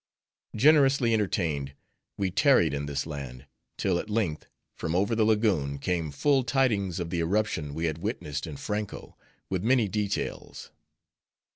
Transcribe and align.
Generously 0.55 1.13
entertained, 1.13 1.75
we 2.17 2.31
tarried 2.31 2.73
in 2.73 2.87
this 2.87 3.05
land; 3.05 3.45
till 3.77 3.99
at 3.99 4.09
length, 4.09 4.47
from 4.73 4.95
over 4.95 5.13
the 5.13 5.23
Lagoon, 5.23 5.77
came 5.77 6.09
full 6.09 6.43
tidings 6.43 6.99
of 6.99 7.11
the 7.11 7.19
eruption 7.19 7.75
we 7.75 7.85
had 7.85 7.99
witnessed 7.99 8.47
in 8.47 8.57
Franko, 8.57 9.15
with 9.51 9.61
many 9.63 9.87
details. 9.87 10.71